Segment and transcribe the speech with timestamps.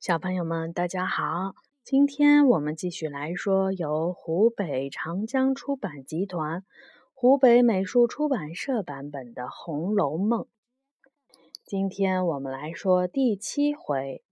[0.00, 1.56] 小朋友们，大家好！
[1.82, 6.64] 今天我们继续来说由湖北长江出版集团、
[7.14, 10.42] 湖北美术出版社版本的《红楼梦》。
[11.64, 14.22] 今天我们来说第七回：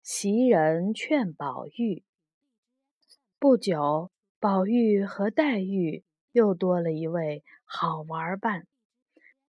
[0.00, 2.04] 袭人劝宝玉。
[3.40, 8.68] 不久，宝玉和黛玉又多了一位好玩伴。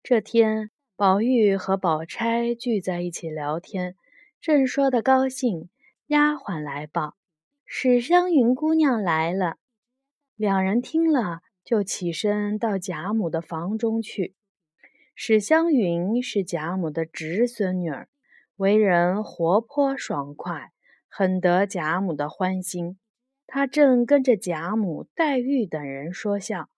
[0.02, 3.96] 这天，宝玉和宝钗聚在一起聊天。
[4.42, 5.70] 正说得高兴，
[6.08, 7.14] 丫鬟来报
[7.64, 9.54] ：“史湘云姑娘来了。”
[10.34, 14.34] 两人听了，就起身到贾母的房中去。
[15.14, 18.08] 史湘云是贾母的侄孙女儿，
[18.56, 20.72] 为人活泼爽快，
[21.06, 22.98] 很得贾母的欢心。
[23.46, 26.68] 她正跟着贾母、黛玉等人说笑，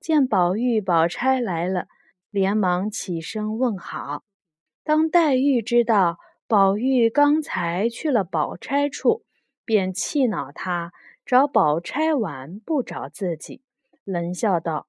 [0.00, 1.86] 见宝玉、宝钗来了，
[2.30, 4.24] 连忙起身问好。
[4.82, 6.16] 当黛玉知道，
[6.50, 9.22] 宝玉刚才去了宝钗处，
[9.64, 10.92] 便气恼他
[11.24, 13.62] 找宝钗玩，不找自己，
[14.02, 14.88] 冷笑道：“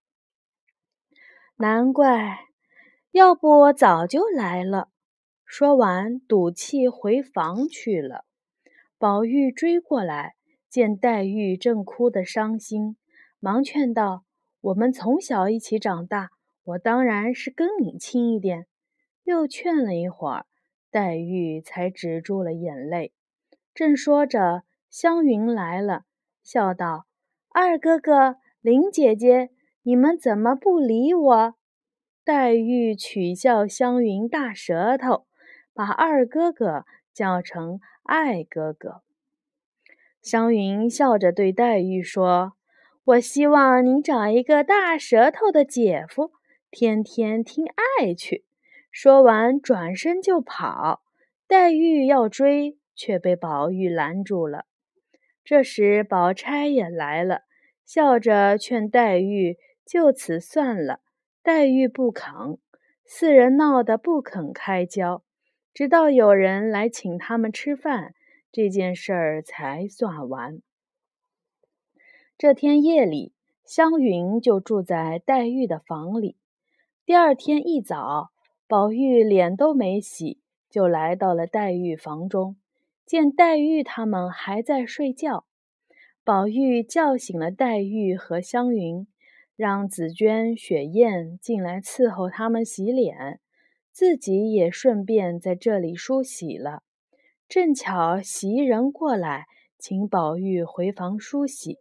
[1.58, 2.48] 难怪，
[3.12, 4.90] 要不我早就来了。”
[5.46, 8.26] 说完，赌气回房去了。
[8.98, 10.34] 宝玉追过来，
[10.68, 12.98] 见黛玉正哭得伤心，
[13.40, 14.24] 忙劝道
[14.62, 16.32] ：“我们从小一起长大，
[16.64, 18.66] 我当然是跟你亲一点。”
[19.26, 20.48] 又劝了一会儿。
[20.92, 23.14] 黛玉才止住了眼泪，
[23.74, 26.04] 正说着，湘云来了，
[26.44, 27.06] 笑道
[27.50, 29.52] ：“二哥哥、林姐姐，
[29.84, 31.56] 你们怎么不理我？”
[32.26, 35.26] 黛玉取笑湘云大舌头，
[35.74, 39.02] 把二哥哥叫成爱哥哥。
[40.22, 42.54] 湘云笑着对黛玉说
[43.06, 46.32] ：“我希望你找一个大舌头的姐夫，
[46.70, 48.46] 天天听爱去。”
[48.92, 51.02] 说完，转身就跑。
[51.48, 54.66] 黛玉要追，却被宝玉拦住了。
[55.44, 57.42] 这时，宝钗也来了，
[57.86, 61.00] 笑着劝黛玉就此算了。
[61.42, 62.60] 黛玉不肯，
[63.06, 65.24] 四人闹得不肯开交，
[65.74, 68.14] 直到有人来请他们吃饭，
[68.52, 70.62] 这件事儿才算完。
[72.38, 73.34] 这天夜里，
[73.66, 76.38] 湘云就住在黛玉的房里。
[77.06, 78.32] 第二天一早，
[78.72, 80.40] 宝玉脸都没洗，
[80.70, 82.56] 就来到了黛玉房中，
[83.06, 85.44] 见黛玉他们还在睡觉。
[86.24, 89.06] 宝玉叫醒了黛玉和湘云，
[89.58, 93.42] 让紫鹃、雪雁进来伺候他们洗脸，
[93.92, 96.82] 自己也顺便在这里梳洗了。
[97.50, 101.80] 正巧袭人过来，请宝玉回房梳洗，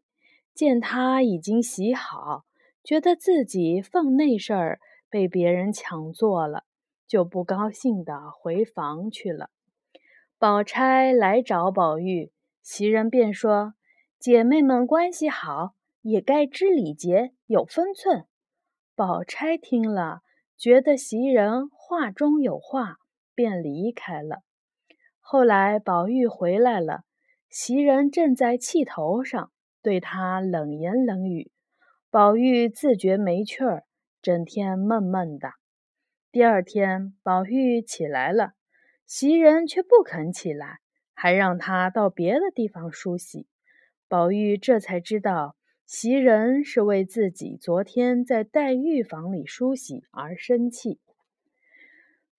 [0.52, 2.46] 见他已经洗好，
[2.82, 6.64] 觉得自己份内事儿被别人抢做了。
[7.10, 9.50] 就不高兴地回房去了。
[10.38, 12.30] 宝钗来找宝玉，
[12.62, 13.74] 袭人便说
[14.20, 15.72] ：“姐妹们关系好，
[16.02, 18.26] 也该知礼节，有分寸。”
[18.94, 20.20] 宝钗听了，
[20.56, 22.98] 觉得袭人话中有话，
[23.34, 24.44] 便离开了。
[25.18, 27.00] 后来宝玉回来了，
[27.48, 29.50] 袭人正在气头上，
[29.82, 31.50] 对他冷言冷语。
[32.08, 33.82] 宝玉自觉没趣儿，
[34.22, 35.59] 整天闷闷的。
[36.32, 38.52] 第二天，宝玉起来了，
[39.04, 40.78] 袭人却不肯起来，
[41.12, 43.48] 还让他到别的地方梳洗。
[44.06, 51.00] 宝玉这才知道，袭人是为自己昨天在黛玉房里梳洗而生气。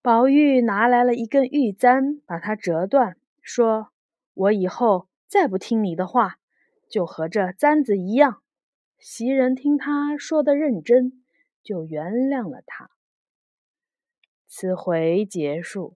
[0.01, 3.89] 宝玉拿来了一根玉簪，把它折断，说
[4.33, 6.35] ：“我以后再不听你的话，
[6.89, 8.41] 就和这簪子一样。”
[8.97, 11.25] 袭人听他说的认真，
[11.61, 12.89] 就原谅了他。
[14.53, 15.95] 此回结束。